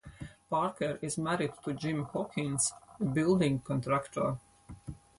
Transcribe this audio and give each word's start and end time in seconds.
Parker 0.49 0.97
is 1.03 1.19
married 1.19 1.51
to 1.63 1.73
Jim 1.73 2.05
Hawkins, 2.05 2.73
a 2.99 3.05
building 3.05 3.59
contractor. 3.59 4.39